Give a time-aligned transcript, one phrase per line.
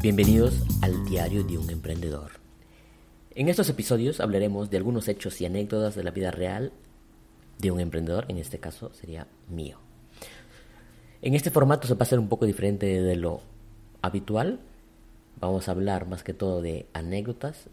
[0.00, 2.30] Bienvenidos al Diario de un Emprendedor.
[3.34, 6.72] En estos episodios hablaremos de algunos hechos y anécdotas de la vida real
[7.58, 9.78] de un emprendedor, en este caso sería mío.
[11.20, 13.40] En este formato se va a ser un poco diferente de lo
[14.00, 14.60] habitual.
[15.40, 17.64] Vamos a hablar más que todo de anécdotas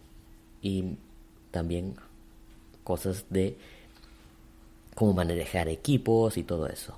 [0.63, 0.97] y
[1.51, 1.93] también
[2.83, 3.55] cosas de
[4.95, 6.97] cómo manejar equipos y todo eso.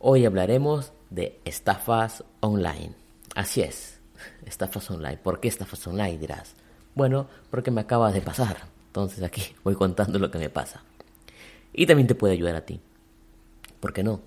[0.00, 3.00] Hoy hablaremos de estafas online.
[3.34, 4.01] Así es,
[4.46, 5.18] estafas online.
[5.18, 6.18] ¿Por qué estafas online?
[6.18, 6.54] Dirás.
[6.94, 8.58] Bueno, porque me acaba de pasar.
[8.86, 10.82] Entonces aquí voy contando lo que me pasa.
[11.72, 12.80] Y también te puede ayudar a ti.
[13.80, 14.20] ¿Por qué no?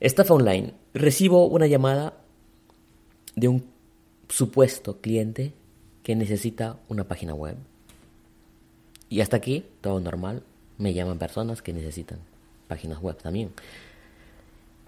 [0.00, 0.74] Estafa online.
[0.94, 2.14] Recibo una llamada
[3.36, 3.64] de un
[4.28, 5.52] supuesto cliente
[6.02, 7.56] que necesita una página web.
[9.08, 10.42] Y hasta aquí, todo normal.
[10.76, 12.18] Me llaman personas que necesitan
[12.68, 13.52] páginas web también.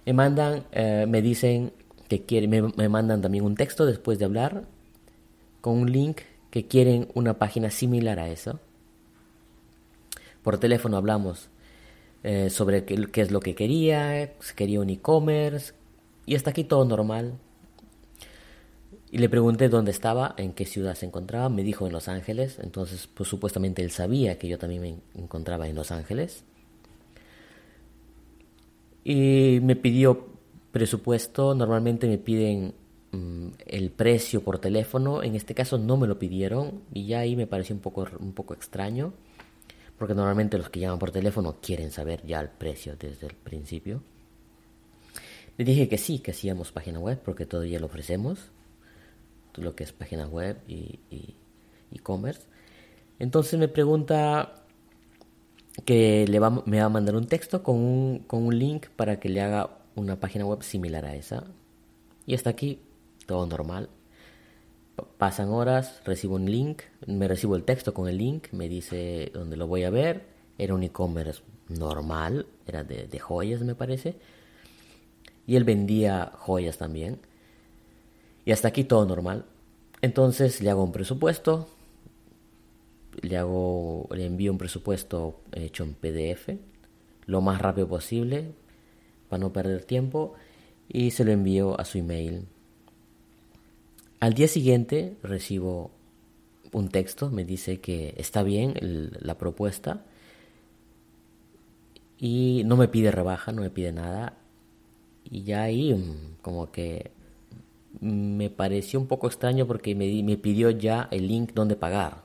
[0.05, 1.73] Me mandan, eh, me dicen
[2.11, 4.65] que quieren, me, mandan también un texto después de hablar
[5.61, 8.59] con un link que quieren una página similar a eso.
[10.43, 11.51] Por teléfono hablamos
[12.25, 15.73] eh, sobre qué, qué, es lo que quería, si quería un e-commerce
[16.27, 17.39] y hasta aquí todo normal.
[19.13, 22.59] Y le pregunté dónde estaba, en qué ciudad se encontraba, me dijo en Los Ángeles,
[22.61, 26.43] entonces pues supuestamente él sabía que yo también me encontraba en Los Ángeles.
[29.05, 30.30] Y me pidió
[30.73, 32.75] presupuesto, normalmente me piden
[33.13, 37.37] mm, el precio por teléfono, en este caso no me lo pidieron y ya ahí
[37.37, 39.13] me pareció un poco, un poco extraño,
[39.99, 44.03] porque normalmente los que llaman por teléfono quieren saber ya el precio desde el principio.
[45.59, 48.39] Le dije que sí, que hacíamos página web, porque todavía lo ofrecemos,
[49.57, 51.01] lo que es página web y
[51.93, 52.43] e-commerce.
[53.19, 54.55] Entonces me pregunta
[55.85, 59.21] que le va, me va a mandar un texto con un, con un link para
[59.21, 61.45] que le haga una página web similar a esa.
[62.27, 62.81] Y hasta aquí
[63.27, 63.89] todo normal.
[65.19, 69.57] Pasan horas, recibo un link, me recibo el texto con el link, me dice dónde
[69.57, 70.27] lo voy a ver.
[70.59, 74.17] Era un e-commerce normal, era de, de joyas me parece.
[75.47, 77.19] Y él vendía joyas también.
[78.45, 79.47] Y hasta aquí todo normal.
[80.03, 81.69] Entonces le hago un presupuesto,
[83.21, 86.51] le hago, le envío un presupuesto hecho en PDF,
[87.27, 88.53] lo más rápido posible,
[89.31, 90.35] para no perder tiempo
[90.93, 92.47] y se lo envío a su email.
[94.19, 95.93] Al día siguiente recibo
[96.73, 100.05] un texto, me dice que está bien la propuesta
[102.19, 104.37] y no me pide rebaja, no me pide nada.
[105.25, 107.13] Y ya ahí mm, como que
[108.01, 112.25] me pareció un poco extraño porque me, me pidió ya el link donde pagar.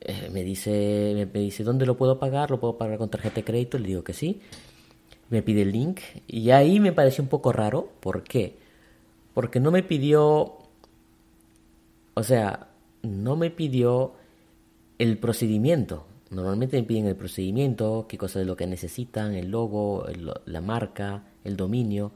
[0.00, 2.50] Eh, me dice, me dice, ¿dónde lo puedo pagar?
[2.50, 3.78] ¿Lo puedo pagar con tarjeta de crédito?
[3.78, 4.40] Le digo que sí
[5.32, 7.88] me pide el link y ahí me pareció un poco raro.
[8.00, 8.58] ¿Por qué?
[9.32, 10.58] Porque no me pidió,
[12.14, 12.68] o sea,
[13.02, 14.12] no me pidió
[14.98, 16.06] el procedimiento.
[16.30, 20.04] Normalmente me piden el procedimiento, qué cosa es lo que necesitan, el logo,
[20.44, 22.12] la marca, el dominio.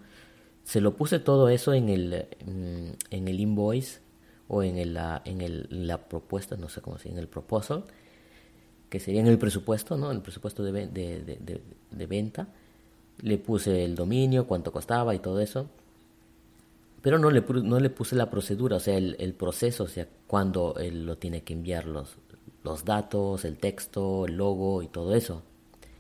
[0.65, 4.01] Se lo puse todo eso en el, mm, en el invoice
[4.49, 7.85] o en, el, en el, la propuesta, no sé cómo se en el proposal,
[8.91, 10.11] que sería en el presupuesto, ¿no?
[10.11, 11.61] El presupuesto de, de,
[11.91, 12.49] de venta
[13.23, 15.69] le puse el dominio, cuánto costaba y todo eso.
[17.03, 20.75] Pero no le, no le puse la procedura, o sea, el, proceso, o sea, cuándo
[20.79, 22.17] él lo tiene que enviar los,
[22.65, 25.43] los datos, el texto, el logo y todo eso.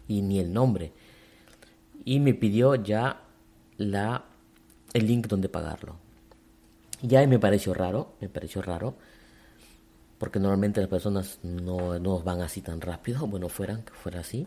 [0.08, 0.92] Y ni el nombre.
[2.04, 3.22] Y me pidió ya
[3.78, 4.24] la,
[4.92, 5.96] el link donde pagarlo.
[7.02, 8.94] Ya me pareció raro, me pareció raro.
[10.18, 13.26] Porque normalmente las personas no, no van así tan rápido.
[13.26, 14.46] Bueno, fueran, que fuera así.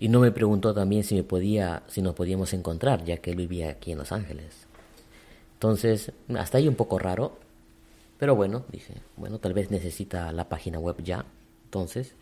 [0.00, 3.36] Y no me preguntó también si me podía, si nos podíamos encontrar, ya que él
[3.36, 4.66] vivía aquí en Los Ángeles.
[5.54, 7.36] Entonces, hasta ahí un poco raro,
[8.18, 11.24] pero bueno, dije, bueno, tal vez necesita la página web ya.
[11.64, 12.14] Entonces,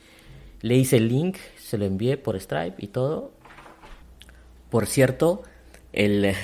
[0.63, 3.31] le hice el link, se lo envié por Stripe y todo.
[4.71, 5.43] Por cierto,
[5.93, 6.35] el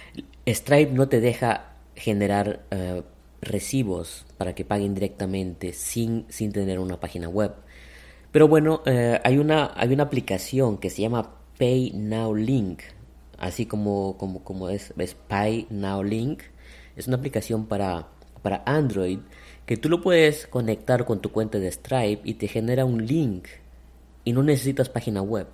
[0.46, 3.02] Stripe no te deja generar eh,
[3.40, 7.52] recibos para que paguen directamente sin, sin tener una página web.
[8.32, 12.80] Pero bueno, eh, hay, una, hay una aplicación que se llama Pay Now Link,
[13.38, 16.42] así como, como, como es, es Pay Now Link.
[16.96, 18.08] Es una aplicación para,
[18.42, 19.18] para Android
[19.66, 23.46] que tú lo puedes conectar con tu cuenta de Stripe y te genera un link
[24.24, 25.46] y no necesitas página web.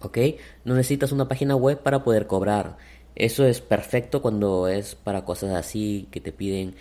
[0.00, 0.18] ¿Ok?
[0.64, 2.78] No necesitas una página web para poder cobrar.
[3.14, 6.74] Eso es perfecto cuando es para cosas así que te piden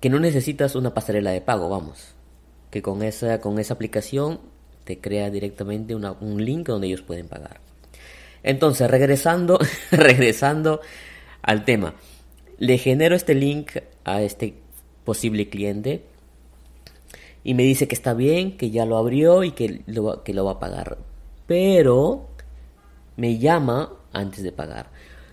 [0.00, 2.15] que no necesitas una pasarela de pago, vamos.
[2.76, 4.38] Que con esa, con esa aplicación
[4.84, 7.62] te crea directamente un link donde ellos pueden pagar.
[8.42, 9.58] Entonces, regresando,
[9.90, 10.82] regresando
[11.40, 11.94] al tema.
[12.58, 14.52] Le genero este link a este
[15.04, 16.02] posible cliente
[17.44, 20.44] y me dice que está bien, que ya lo abrió y que lo, que lo
[20.44, 20.98] va a pagar.
[21.46, 22.28] Pero
[23.16, 24.90] me llama antes de pagar.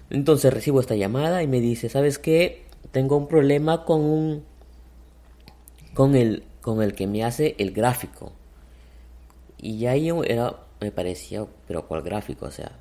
[0.09, 2.63] Entonces recibo esta llamada y me dice, ¿sabes qué?
[2.91, 4.45] Tengo un problema con un
[5.93, 8.31] con el con el que me hace el gráfico.
[9.59, 12.47] Y ya ahí era me parecía, pero ¿cuál gráfico?
[12.47, 12.71] O sea,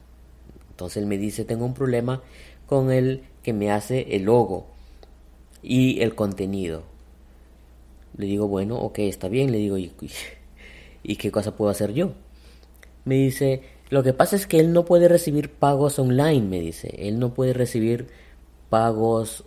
[0.70, 2.22] entonces él me dice, "Tengo un problema
[2.66, 4.66] con el que me hace el logo
[5.62, 6.84] y el contenido."
[8.16, 9.92] Le digo, "Bueno, ok, está bien." Le digo, "¿Y,
[11.02, 12.12] y qué cosa puedo hacer yo?"
[13.04, 13.62] Me dice,
[13.92, 16.94] lo que pasa es que él no puede recibir pagos online, me dice.
[16.98, 18.08] Él no puede recibir
[18.70, 19.44] pagos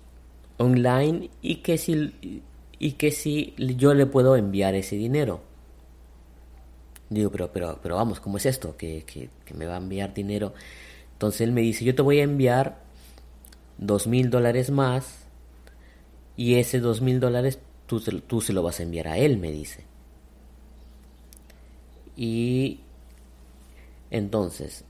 [0.57, 2.41] online y que si,
[2.79, 5.41] y que si yo le puedo enviar ese dinero.
[7.09, 8.75] Digo, pero, pero, pero vamos, ¿cómo es esto?
[8.77, 10.53] Que, que, me va a enviar dinero.
[11.13, 12.79] Entonces él me dice, yo te voy a enviar
[13.77, 15.25] dos mil dólares más
[16.35, 19.51] y ese dos mil dólares tú, tú se lo vas a enviar a él, me
[19.51, 19.83] dice.
[22.17, 22.79] Y
[24.09, 24.85] entonces,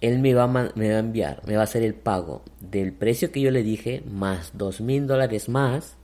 [0.00, 3.32] él me va, me va a enviar, me va a hacer el pago del precio
[3.32, 5.96] que yo le dije, más dos mil dólares más,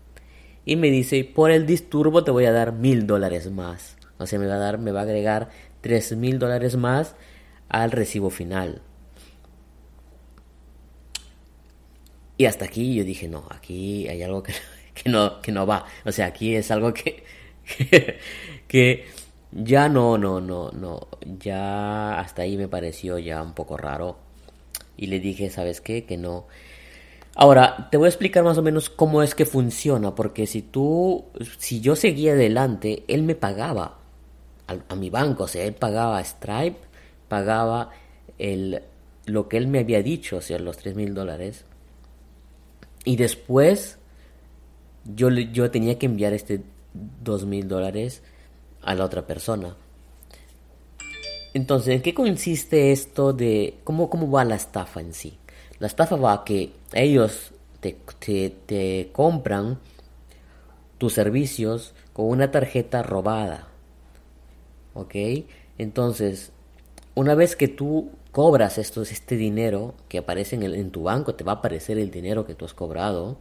[0.65, 3.97] y me dice, por el disturbo te voy a dar mil dólares más.
[4.19, 7.15] O sea, me va a dar, me va a agregar tres mil dólares más
[7.69, 8.83] al recibo final.
[12.37, 14.55] Y hasta aquí yo dije, no, aquí hay algo que,
[15.05, 15.85] no, que no va.
[16.05, 17.25] O sea, aquí es algo que,
[18.69, 19.07] que
[19.53, 21.09] ya no, no, no, no.
[21.39, 24.19] Ya hasta ahí me pareció ya un poco raro.
[24.97, 26.05] Y le dije, ¿sabes qué?
[26.05, 26.47] Que no.
[27.43, 31.25] Ahora, te voy a explicar más o menos cómo es que funciona, porque si tú,
[31.57, 33.97] si yo seguía adelante, él me pagaba
[34.67, 36.77] a, mi banco, o sea, él pagaba Stripe,
[37.29, 37.93] pagaba
[38.39, 38.83] el,
[39.25, 41.65] lo que él me había dicho, o sea, los 3 mil dólares.
[43.07, 43.97] Y después
[45.07, 46.61] yo, yo tenía que enviar este
[47.25, 48.23] 2 mil dólares
[48.83, 49.77] a la otra persona.
[51.55, 55.40] Entonces, ¿en qué consiste esto de cómo, cómo va la estafa en sí?
[55.81, 57.51] La estafa va que ellos
[57.81, 57.97] te,
[58.51, 59.79] te, compran
[60.99, 63.67] tus servicios con una tarjeta robada.
[64.95, 65.15] ¿Ok?
[65.79, 66.53] Entonces,
[67.17, 71.43] una vez que tú cobras estos, este dinero que aparece en, en tu banco, te
[71.43, 73.39] va a aparecer el dinero que tú has cobrado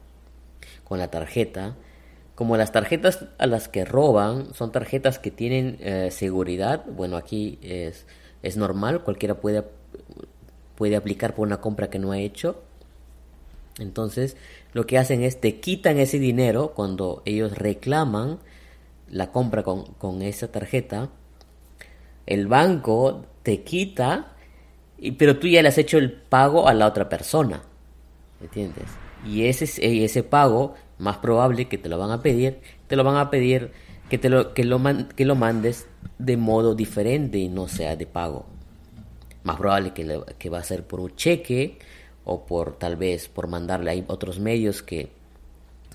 [0.85, 1.75] con la tarjeta
[2.39, 7.59] como las tarjetas a las que roban son tarjetas que tienen eh, seguridad, bueno, aquí
[7.61, 8.05] es,
[8.43, 9.65] es normal, cualquiera puede,
[10.79, 12.63] puede aplicar por una compra que no ha hecho.
[13.79, 14.37] Entonces,
[14.71, 18.39] lo que hacen es te quitan ese dinero cuando ellos reclaman
[19.09, 21.09] la compra con, con esa tarjeta.
[22.25, 24.35] El banco te quita,
[24.97, 27.61] y, pero tú ya le has hecho el pago a la otra persona.
[28.41, 28.85] ¿Entiendes?
[29.25, 29.65] Y ese,
[30.03, 33.71] ese pago más probable que te lo van a pedir, te lo van a pedir
[34.09, 34.79] que, te lo, que, lo,
[35.13, 35.87] que lo mandes
[36.19, 38.45] de modo diferente y no sea de pago.
[39.43, 41.79] Más probable que, que va a ser por un cheque
[42.25, 45.11] o por tal vez por mandarle a otros medios que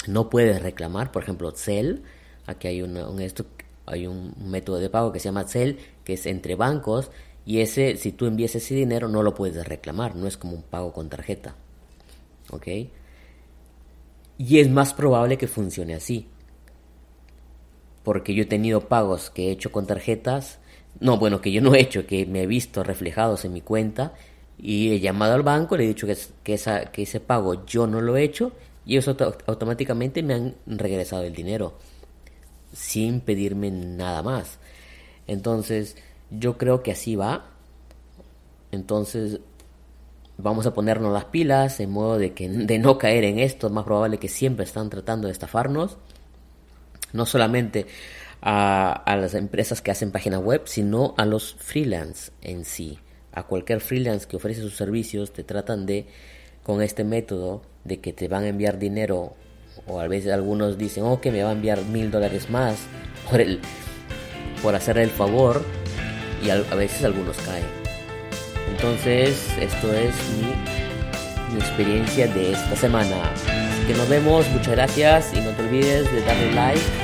[0.06, 2.00] no puedes reclamar, por ejemplo, Cell,
[2.46, 3.46] aquí hay, un, esto,
[3.86, 7.10] hay un método de pago que se llama Cell, que es entre bancos,
[7.46, 10.62] y ese, si tú envías ese dinero, no lo puedes reclamar, no es como un
[10.62, 11.54] pago con tarjeta.
[12.50, 12.66] ¿Ok?
[14.38, 16.26] Y es más probable que funcione así.
[18.02, 20.58] Porque yo he tenido pagos que he hecho con tarjetas.
[21.00, 24.14] No, bueno, que yo no he hecho, que me he visto reflejados en mi cuenta.
[24.58, 26.58] Y he llamado al banco, le he dicho que, que,
[26.92, 28.52] que ese pago yo no lo he hecho.
[28.86, 31.74] Y eso automáticamente me han regresado el dinero.
[32.72, 34.58] Sin pedirme nada más.
[35.26, 35.96] Entonces,
[36.30, 37.46] yo creo que así va.
[38.70, 39.40] Entonces,
[40.36, 43.72] vamos a ponernos las pilas en modo de que de no caer en esto, es
[43.72, 45.96] más probable que siempre están tratando de estafarnos,
[47.12, 47.86] no solamente
[48.46, 52.98] a, las empresas que hacen página web, sino a los freelance en sí,
[53.32, 56.06] a cualquier freelance que ofrece sus servicios, te tratan de,
[56.62, 59.34] con este método, de que te van a enviar dinero,
[59.86, 62.76] o a veces algunos dicen, oh, que me va a enviar mil dólares más
[63.30, 63.60] por, el,
[64.62, 65.64] por hacer el favor,
[66.44, 67.64] y a, veces algunos caen.
[68.70, 73.16] Entonces, esto es mi, experiencia de esta semana.
[73.86, 77.03] Que nos vemos, muchas gracias y no te olvides de darle like